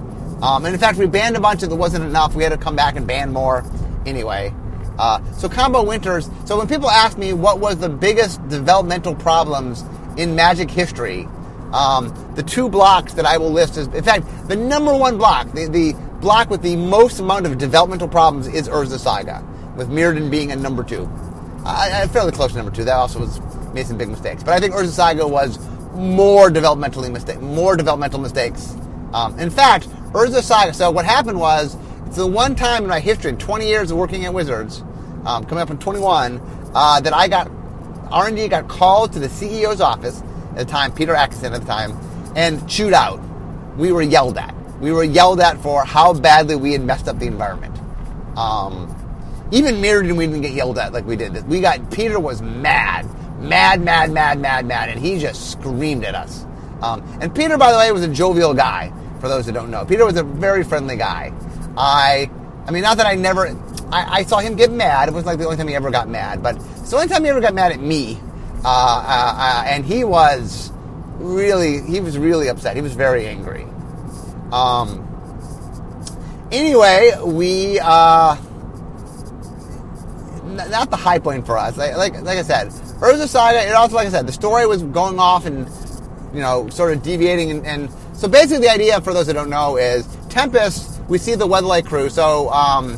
[0.45, 2.35] Um, and in fact, we banned a bunch and it wasn't enough.
[2.35, 3.65] We had to come back and ban more
[4.05, 4.53] anyway.
[4.99, 6.29] Uh, so combo winters.
[6.45, 9.83] So when people ask me what was the biggest developmental problems
[10.19, 11.27] in Magic history,
[11.73, 15.51] um, the two blocks that I will list is, in fact, the number one block,
[15.53, 19.43] the, the block with the most amount of developmental problems is Urza Saga,
[19.77, 21.11] with Mirrodin being a number two.
[21.65, 22.85] I, I fairly close to number two.
[22.85, 23.41] That also was
[23.73, 25.59] made some big mistakes, but I think Urza Saga was
[25.95, 28.77] more developmentally mistake, more developmental mistakes.
[29.15, 30.73] Um, in fact, Urza Saga.
[30.73, 33.97] So what happened was, it's the one time in my history, in 20 years of
[33.97, 34.83] working at Wizards,
[35.27, 36.41] um, coming up in 21,
[36.73, 37.51] uh, that I got
[38.13, 41.99] R&D got called to the CEO's office at the time, Peter Adkison at the time,
[42.37, 43.21] and chewed out.
[43.77, 44.55] We were yelled at.
[44.81, 47.77] We were yelled at for how badly we had messed up the environment.
[48.37, 48.95] Um,
[49.51, 51.45] even Mirrodin, we didn't get yelled at like we did.
[51.49, 53.09] We got Peter was mad,
[53.41, 56.47] mad, mad, mad, mad, mad, and he just screamed at us.
[56.83, 58.93] Um, and Peter, by the way, was a jovial guy.
[59.25, 61.33] For those that don't know, Peter was a very friendly guy.
[61.79, 62.31] I,
[62.67, 63.47] I mean, not that I never,
[63.91, 65.09] I, I saw him get mad.
[65.09, 67.25] It wasn't like the only time he ever got mad, but it's the only time
[67.25, 68.21] he ever got mad at me
[68.67, 70.71] uh, uh, uh, and he was
[71.17, 72.77] really he was really upset.
[72.77, 73.67] He was very angry.
[74.53, 75.01] Um,
[76.53, 78.37] anyway, we uh,
[80.45, 81.79] n- not the high point for us.
[81.79, 83.67] Like like, like I said, Urza Saga.
[83.67, 85.67] It also like I said, the story was going off and
[86.35, 89.51] you know sort of deviating and, and so basically the idea for those that don't
[89.51, 91.03] know is Tempest.
[91.09, 92.09] We see the Weatherlight crew.
[92.09, 92.97] So um,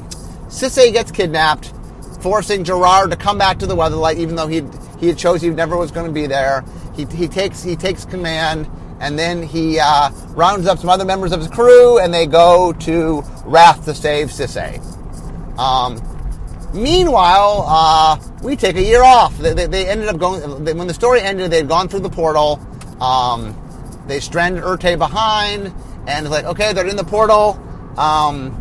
[0.48, 1.72] Sisay gets kidnapped,
[2.20, 5.76] forcing Gerard to come back to the Weatherlight, even though he'd he chose he never
[5.76, 6.64] was going to be there.
[6.94, 8.68] He, he takes he takes command,
[9.00, 12.72] and then he uh, rounds up some other members of his crew, and they go
[12.72, 14.80] to Rath to save Sisay.
[15.58, 16.00] Um,
[16.72, 19.36] meanwhile, uh, we take a year off.
[19.38, 21.50] They, they, they ended up going they, when the story ended.
[21.50, 22.60] They had gone through the portal.
[23.00, 23.54] Um,
[24.06, 25.74] they stranded Ertai behind,
[26.06, 27.62] and it's like okay, they're in the portal.
[27.98, 28.60] Um,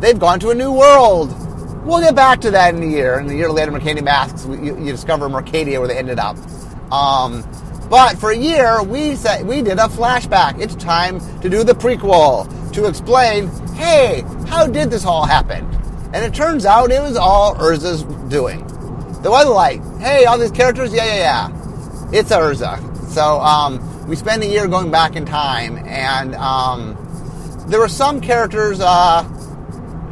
[0.00, 1.30] they've gone to a new world
[1.84, 3.18] We'll get back to that in a year.
[3.18, 6.36] And a year later, Mercadian Masks, you, you discover Mercadia where they ended up.
[6.92, 7.42] Um,
[7.90, 10.60] but for a year, we said we did a flashback.
[10.60, 15.68] It's time to do the prequel to explain, hey, how did this all happen?
[16.14, 18.64] And it turns out it was all Urza's doing.
[19.22, 23.06] The Weatherlight, hey, all these characters, yeah, yeah, yeah, it's Urza.
[23.08, 26.96] So um, we spend a year going back in time, and um,
[27.68, 28.80] there were some characters.
[28.80, 29.24] Uh,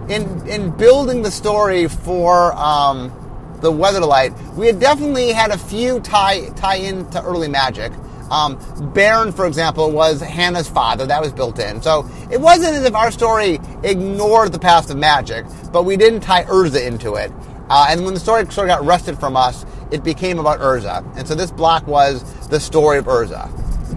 [0.08, 3.12] in in building the story for um,
[3.60, 7.92] the Weatherlight, we had definitely had a few tie tie in to early Magic.
[8.30, 8.56] Um,
[8.94, 11.04] Barrin, for example, was Hanna's father.
[11.04, 11.82] That was built in.
[11.82, 16.20] So it wasn't as if our story ignored the past of Magic, but we didn't
[16.20, 17.32] tie Urza into it.
[17.68, 21.04] Uh, and when the story sort of got wrested from us, it became about Urza.
[21.16, 23.48] And so this block was the story of Urza.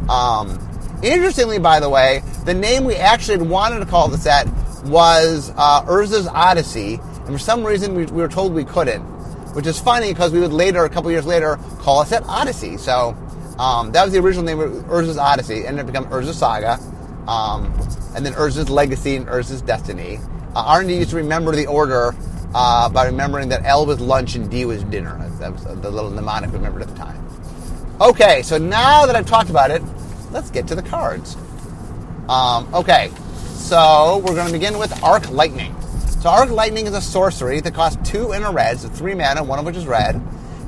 [0.09, 0.59] Um,
[1.03, 4.47] interestingly, by the way, the name we actually wanted to call the set
[4.85, 9.01] was uh, Urza's Odyssey, and for some reason we, we, were told we couldn't,
[9.55, 12.77] which is funny because we would later, a couple years later, call it set Odyssey.
[12.77, 13.17] So
[13.59, 16.79] um, that was the original name Urza's Odyssey, and ended up becoming Urza Saga,
[17.29, 17.65] um,
[18.15, 20.19] and then Urza's Legacy and Urza's Destiny.
[20.55, 22.13] Uh, R&D used to remember the order
[22.53, 25.17] uh, by remembering that L was lunch and D was dinner.
[25.39, 27.22] That was the little mnemonic we remembered at the time.
[28.03, 29.81] Okay, so now that I've talked about it,
[30.29, 31.37] let's get to the cards.
[32.27, 33.09] Um, okay,
[33.53, 35.73] so we're going to begin with Arc Lightning.
[36.19, 39.41] So Arc Lightning is a sorcery that costs two and a red, so three mana,
[39.41, 40.21] one of which is red.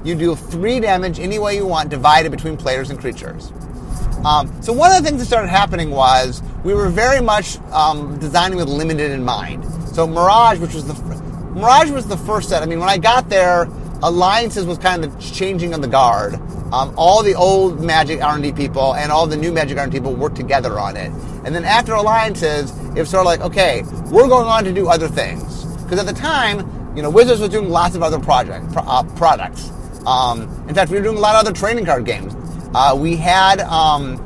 [0.06, 3.52] You do three damage any way you want, divided between players and creatures.
[4.24, 8.18] Um, so one of the things that started happening was we were very much um,
[8.18, 9.66] designing with limited in mind.
[9.90, 10.94] So Mirage, which was the
[11.54, 12.64] Mirage was the first set.
[12.64, 13.68] I mean, when I got there,
[14.04, 16.40] Alliances was kind of changing on the guard.
[16.76, 20.36] Um, all the old Magic R&D people and all the new Magic R&D people worked
[20.36, 21.10] together on it.
[21.46, 24.90] And then after Alliances, it was sort of like, okay, we're going on to do
[24.90, 25.64] other things.
[25.84, 29.72] Because at the time, you know, Wizards was doing lots of other project, uh, products.
[30.06, 32.36] Um, in fact, we were doing a lot of other trading card games.
[32.74, 34.18] Uh, we had um,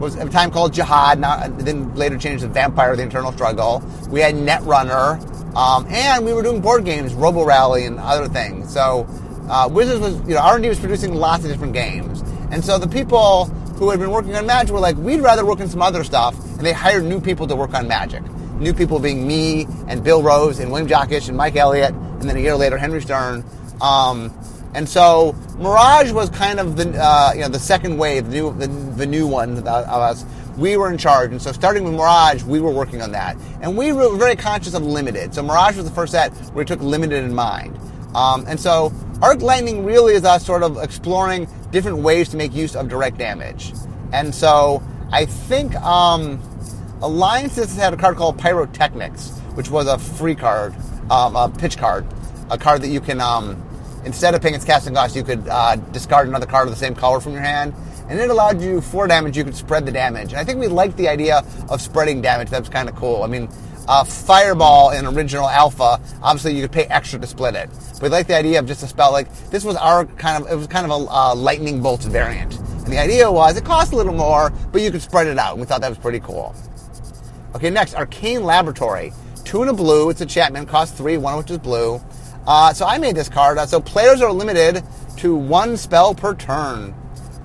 [0.00, 1.20] was a time called Jihad,
[1.58, 3.84] then later changed to Vampire: The Eternal Struggle.
[4.08, 5.20] We had Netrunner,
[5.54, 8.72] um, and we were doing board games, Robo Rally, and other things.
[8.72, 9.06] So
[9.50, 12.88] uh, Wizards was, you know, R&D was producing lots of different games, and so the
[12.88, 13.46] people
[13.80, 16.34] who had been working on magic were like, we'd rather work on some other stuff,
[16.56, 18.22] and they hired new people to work on magic.
[18.58, 22.36] New people being me and Bill Rose and William Jockusch and Mike Elliott, and then
[22.36, 23.42] a year later Henry Stern.
[23.80, 24.30] Um,
[24.74, 28.52] and so Mirage was kind of the uh, you know the second wave, the new
[28.52, 30.24] the, the new one of us.
[30.56, 33.78] We were in charge, and so starting with Mirage, we were working on that, and
[33.78, 35.32] we were very conscious of limited.
[35.34, 37.78] So Mirage was the first set where we took limited in mind,
[38.14, 38.92] um, and so
[39.22, 43.18] Arc Lightning really is us sort of exploring different ways to make use of direct
[43.18, 43.72] damage,
[44.12, 46.40] and so I think um,
[47.02, 50.74] Alliances had a card called Pyrotechnics, which was a free card,
[51.10, 52.06] um, a pitch card,
[52.50, 53.62] a card that you can um,
[54.04, 56.94] instead of paying its casting cost, you could uh, discard another card of the same
[56.94, 57.74] color from your hand.
[58.08, 60.30] And it allowed you four damage, you could spread the damage.
[60.30, 62.50] And I think we liked the idea of spreading damage.
[62.50, 63.22] That was kind of cool.
[63.22, 63.48] I mean,
[63.90, 67.68] uh, Fireball in original Alpha, obviously you could pay extra to split it.
[67.94, 70.50] But we like the idea of just a spell like this was our kind of
[70.50, 72.56] it was kind of a uh, lightning bolt variant.
[72.56, 75.52] And the idea was it cost a little more, but you could spread it out.
[75.52, 76.54] And we thought that was pretty cool.
[77.56, 79.12] Okay, next Arcane Laboratory,
[79.44, 80.08] two in a blue.
[80.08, 82.00] It's a Chapman, costs three, one which is blue.
[82.46, 83.58] Uh, so I made this card.
[83.58, 84.84] Uh, so players are limited
[85.16, 86.94] to one spell per turn.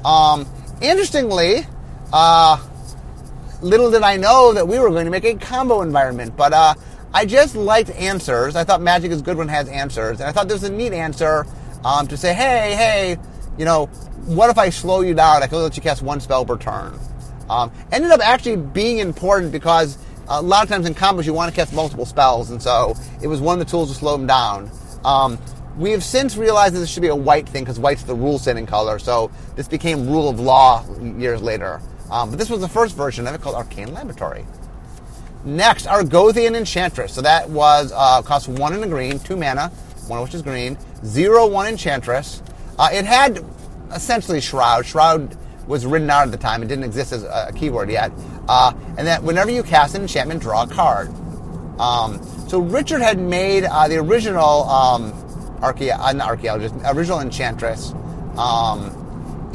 [0.06, 0.48] Um,
[0.80, 1.66] interestingly,
[2.14, 2.58] uh,
[3.66, 6.76] little did I know that we were going to make a combo environment, but uh,
[7.14, 8.56] I just liked answers.
[8.56, 10.74] I thought Magic is good when it has answers, and I thought this was a
[10.74, 11.46] neat answer
[11.84, 13.18] um, to say, hey, hey,
[13.58, 13.88] you know,
[14.28, 15.42] what if I slow you down?
[15.42, 16.98] I can let you cast one spell per turn.
[17.50, 19.98] Um, ended up actually being important because
[20.28, 23.28] a lot of times in combos you want to cast multiple spells, and so it
[23.28, 24.70] was one of the tools to slow them down.
[25.04, 25.40] Um,
[25.78, 28.38] we have since realized that this should be a white thing because white's the rule
[28.38, 30.86] setting color, so this became rule of law
[31.18, 31.82] years later.
[32.12, 34.46] Um, but this was the first version of it called Arcane Laboratory.
[35.44, 37.14] Next, Argothian Enchantress.
[37.14, 39.70] So that was uh, cost one in a green, two mana,
[40.08, 42.42] one which is green, zero one Enchantress.
[42.78, 43.44] Uh, it had
[43.94, 44.86] essentially Shroud.
[44.86, 45.38] Shroud
[45.68, 48.12] was written out at the time; it didn't exist as a keyword yet.
[48.48, 51.10] Uh, and that whenever you cast an enchantment, draw a card.
[51.80, 55.12] Um, so Richard had made uh, the original um,
[55.62, 57.94] archae- uh, not archaeologist, original enchantress,
[58.38, 58.95] um,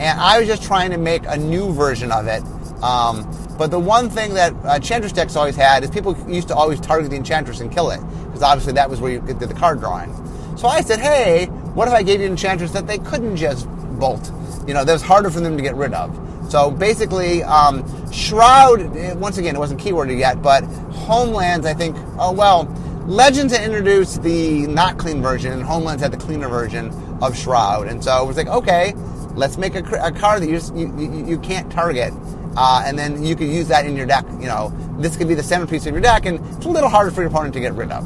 [0.00, 2.42] and I was just trying to make a new version of it.
[2.82, 6.80] Um, but the one thing that enchantress decks always had is people used to always
[6.80, 9.80] target the enchantress and kill it because obviously that was where you did the card
[9.80, 10.10] drawing.
[10.56, 13.68] So I said, hey, what if I gave you an enchantress that they couldn't just
[13.98, 14.32] bolt?
[14.66, 16.18] You know, that was harder for them to get rid of.
[16.50, 21.96] So basically, um, Shroud, eh, once again, it wasn't keyworded yet, but Homelands, I think,
[22.18, 22.64] oh well,
[23.06, 26.90] Legends had introduced the not clean version, and Homelands had the cleaner version
[27.22, 27.88] of Shroud.
[27.88, 28.94] And so it was like, okay,
[29.34, 32.12] let's make a, a card that you, you, you, you can't target.
[32.56, 34.24] Uh, and then you could use that in your deck.
[34.40, 37.10] You know, this could be the centerpiece of your deck, and it's a little harder
[37.10, 38.04] for your opponent to get rid of.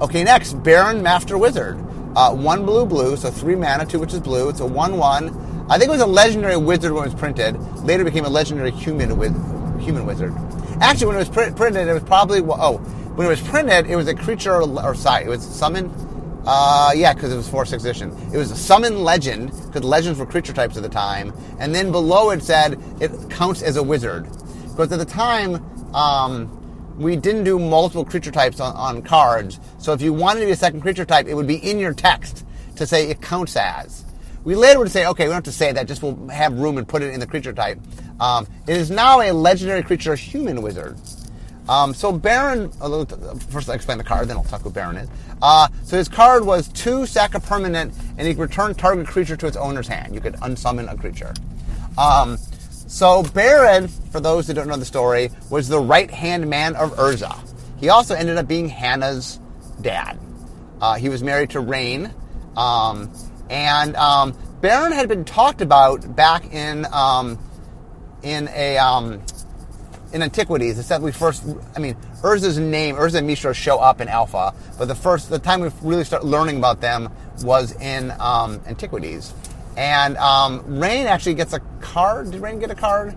[0.00, 1.76] Okay, next, Barrin Master Wizard.
[2.14, 4.48] Uh, one blue blue, so three mana, two which is blue.
[4.48, 5.66] It's a one-one.
[5.68, 7.58] I think it was a legendary wizard when it was printed.
[7.84, 9.34] Later became a legendary human with
[9.80, 10.32] human wizard.
[10.80, 12.78] Actually, when it was pr- printed, it was probably oh,
[13.16, 15.90] when it was printed, it was a creature or, or sorry, it was summon.
[16.50, 18.10] Uh, yeah, because it was four six edition.
[18.32, 21.92] It was a summon legend because legends were creature types at the time, and then
[21.92, 24.24] below it said it counts as a wizard
[24.70, 25.62] because at the time
[25.94, 29.60] um, we didn't do multiple creature types on, on cards.
[29.76, 31.92] So if you wanted to be a second creature type, it would be in your
[31.92, 34.06] text to say it counts as.
[34.42, 36.78] We later would say, okay, we don't have to say that, just we'll have room
[36.78, 37.78] and put it in the creature type.
[38.20, 40.96] Um, it is now a legendary creature, human wizard.
[41.68, 42.70] Um, so Barrin,
[43.50, 45.08] first I'll explain the card, then I'll talk who Barrin is.
[45.40, 49.36] Uh, so his card was two, sack a permanent, and he could return target creature
[49.36, 50.14] to its owner's hand.
[50.14, 51.32] You could unsummon a creature.
[51.96, 52.36] Um,
[52.86, 57.36] so Barrin, for those who don't know the story, was the right-hand man of Urza.
[57.78, 59.38] He also ended up being Hanna's
[59.80, 60.18] dad.
[60.80, 62.12] Uh, he was married to Rayne,
[62.56, 63.12] um,
[63.50, 67.38] and um, Barrin had been talked about back in um,
[68.22, 69.20] in a um,
[70.12, 70.78] in antiquities.
[70.78, 71.44] It's that we first,
[71.76, 75.38] I mean, Urza's name, Urza and Mishra show up in Alpha, but the first, the
[75.38, 77.10] time we really start learning about them
[77.42, 79.32] was in um, antiquities.
[79.76, 82.32] And um, Rayne actually gets a card.
[82.32, 83.16] Did Rayne get a card?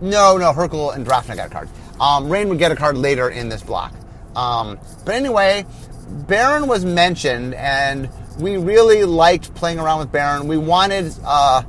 [0.00, 1.68] No, no, Hurkyl and Drafna got a card.
[1.98, 3.94] Um, Rayne would get a card later in this block.
[4.36, 5.64] Um, but anyway,
[6.26, 10.46] Barrin was mentioned, and we really liked playing around with Barrin.
[10.46, 11.62] We wanted uh,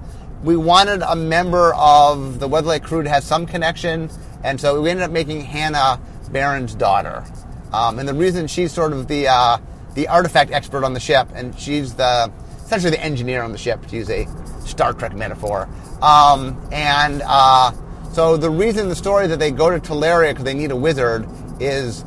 [0.44, 4.10] we wanted a member of the Weatherlight crew to have some connection,
[4.44, 6.00] and so we ended up making Hanna
[6.36, 7.24] Barrin's daughter.
[7.72, 9.58] Um, and the reason she's sort of the uh,
[9.94, 13.86] the artifact expert on the ship, and she's the essentially the engineer on the ship,
[13.88, 14.28] to use a
[14.66, 15.70] Star Trek metaphor.
[16.02, 17.72] Um, and uh,
[18.12, 21.26] so the reason the story that they go to Tolaria because they need a wizard
[21.62, 22.04] is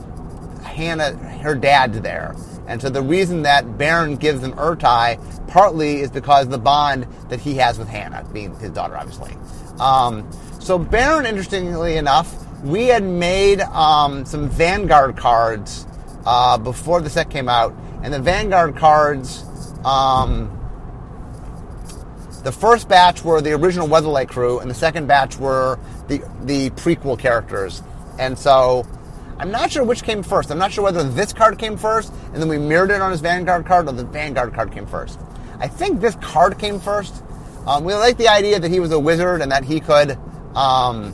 [0.62, 2.34] Hanna, her dad's there.
[2.66, 5.18] And so the reason that Barrin gives them Ertai
[5.48, 9.34] partly is because the bond that he has with Hanna, being his daughter, obviously.
[9.80, 15.86] Um, so Barrin, interestingly enough, we had made um, some Vanguard cards
[16.26, 19.44] uh, before the set came out, and the Vanguard cards,
[19.84, 20.54] um,
[22.44, 25.78] the first batch were the original Weatherlight crew, and the second batch were
[26.08, 27.82] the the prequel characters.
[28.18, 28.86] And so,
[29.38, 30.50] I'm not sure which came first.
[30.50, 33.20] I'm not sure whether this card came first, and then we mirrored it on his
[33.20, 35.20] Vanguard card, or the Vanguard card came first.
[35.60, 37.22] I think this card came first.
[37.66, 40.18] Um, we like the idea that he was a wizard and that he could,
[40.54, 41.12] um,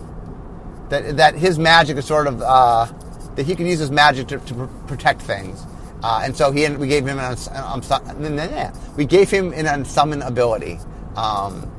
[0.94, 2.86] that that his magic is sort of uh,
[3.34, 5.64] that he can use his magic to, to protect things.
[6.02, 10.78] Uh, and so he we gave him an we gave him an unsummon ability.
[11.16, 11.70] Um,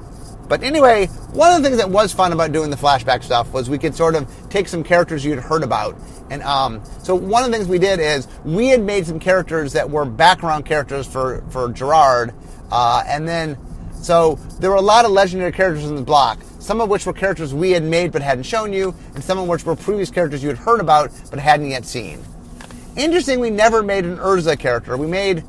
[0.47, 3.69] but anyway, one of the things that was fun about doing the flashback stuff was
[3.69, 5.97] we could sort of take some characters you'd heard about.
[6.29, 9.73] And um, so one of the things we did is we had made some characters
[9.73, 12.33] that were background characters for, for Gerard.
[12.71, 13.57] Uh, and then,
[13.93, 17.13] so there were a lot of legendary characters in the block, some of which were
[17.13, 20.41] characters we had made but hadn't shown you, and some of which were previous characters
[20.41, 22.19] you had heard about but hadn't yet seen.
[22.97, 24.97] Interesting, we never made an Urza character.
[24.97, 25.43] We made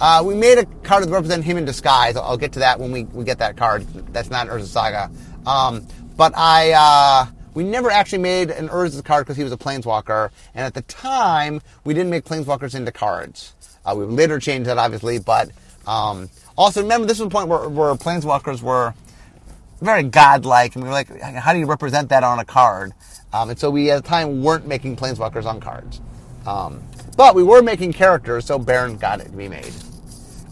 [0.00, 2.16] uh, we made a card that represent him in disguise.
[2.16, 3.86] I'll get to that when we, we get that card.
[4.12, 5.10] That's not Urza Saga.
[5.46, 5.86] Um,
[6.16, 10.30] but I, uh, we never actually made an Urza card because he was a Planeswalker.
[10.54, 13.54] And at the time, we didn't make Planeswalkers into cards.
[13.86, 15.18] Uh, we later changed that, obviously.
[15.18, 15.50] But
[15.86, 18.92] um, also, remember, this was a point where, where Planeswalkers were
[19.80, 20.74] very godlike.
[20.74, 22.92] And we were like, how do you represent that on a card?
[23.32, 26.00] Um, and so we, at the time, weren't making Planeswalkers on cards.
[26.46, 26.82] Um,
[27.16, 29.72] but we were making characters, so Barrin got it to be made.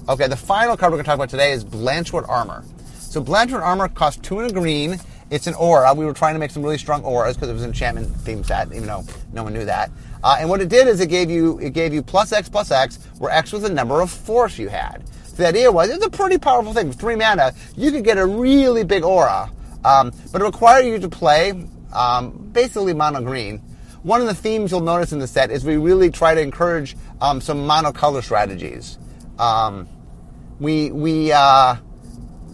[0.09, 2.65] Okay, the final card we're going to talk about today is Blanchwood Armor.
[2.99, 4.99] So Blanchwood Armor costs two and a green.
[5.31, 5.95] It's an aura.
[5.95, 8.45] We were trying to make some really strong auras because it was an enchantment theme
[8.45, 9.91] set, even though no one knew that.
[10.23, 12.71] Uh, and what it did is it gave you it gave you plus X plus
[12.71, 15.03] X, where X was the number of force you had.
[15.37, 16.93] The idea was it's a pretty powerful thing.
[16.93, 19.51] Three mana, you could get a really big aura,
[19.85, 23.61] um, but it required you to play um, basically mono green
[24.05, 26.95] one of the themes you'll notice in the set is we really try to encourage
[27.23, 28.99] um, some monocolor strategies.
[29.39, 29.89] Um,
[30.61, 31.77] we we uh,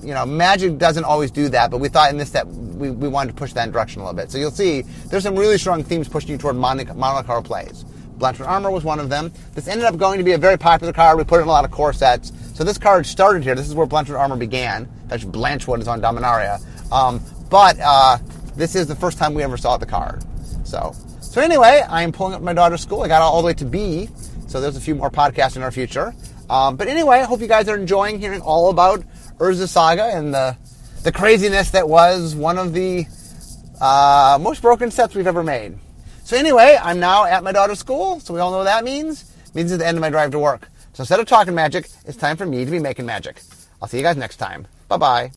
[0.01, 3.09] you know Magic doesn't always do that, but we thought in this set we, we
[3.09, 4.31] wanted to push that direction a little bit.
[4.31, 7.85] So you'll see there's some really strong themes pushing you toward mono- mono color plays.
[8.21, 9.33] Blanchwood Armor was one of them.
[9.55, 11.19] This ended up going to be a very popular card.
[11.19, 12.33] We put it in a lot of core sets.
[12.55, 13.55] So this card started here.
[13.55, 14.89] This is where Blanchwood Armor began.
[15.09, 16.61] That's Blanchwood is on Dominaria.
[16.93, 18.19] Um, but uh,
[18.55, 20.23] this is the first time we ever saw the card.
[20.65, 20.95] So
[21.31, 23.03] so anyway, I am pulling up my daughter's school.
[23.03, 24.09] I got all the way to B,
[24.49, 26.13] so there's a few more podcasts in our future.
[26.51, 29.05] Um, but anyway, I hope you guys are enjoying hearing all about
[29.39, 30.57] Urza Saga and the
[31.05, 33.07] the craziness that was one of the
[33.81, 35.79] uh, most broken sets we've ever made.
[36.31, 39.35] So anyway, I'm now at my daughter's school, so we all know what that means.
[39.49, 40.69] It means it's the end of my drive to work.
[40.93, 43.43] So instead of talking magic, it's time for me to be making magic.
[43.83, 44.69] I'll see you guys next time.
[44.87, 45.29] Bye bye.